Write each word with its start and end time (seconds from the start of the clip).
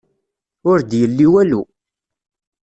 Ur 0.69 0.77
d-yelli 0.81 1.27
walu. 1.31 1.61